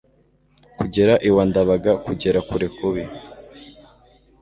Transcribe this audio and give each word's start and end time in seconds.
kugera 0.79 1.13
iwa 1.27 1.43
ndabaga 1.49 1.91
kugera 2.05 2.39
kure 2.47 2.67
kubi 2.77 3.03